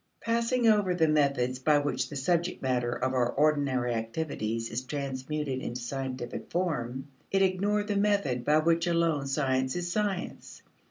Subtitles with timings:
[0.21, 5.61] Passing over the methods by which the subject matter of our ordinary activities is transmuted
[5.61, 10.63] into scientific form, it ignored the method by which alone science is science.